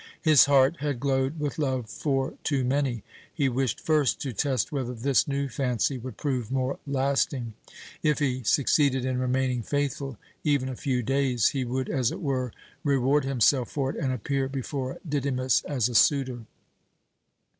[0.23, 3.03] His heart had glowed with love for too many.
[3.31, 7.53] He wished first to test whether this new fancy would prove more lasting.
[8.01, 12.51] If he succeeded in remaining faithful even a few days, he would, as it were,
[12.83, 16.47] reward himself for it, and appear before Didymus as a suitor.